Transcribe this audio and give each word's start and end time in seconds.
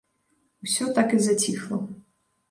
Усё 0.67 0.87
так 0.95 1.13
і 1.17 1.19
заціхла. 1.25 1.77